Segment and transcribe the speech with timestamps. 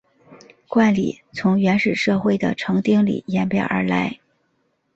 [0.67, 4.19] 冠礼从原始社会的成丁礼演变而来。